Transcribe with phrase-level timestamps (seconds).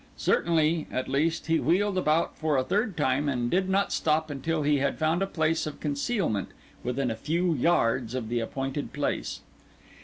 [0.17, 4.63] Certainly, at least, he wheeled about for a third time, and did not stop until
[4.63, 6.49] he had found a place of concealment
[6.83, 9.41] within a few yards of the appointed place.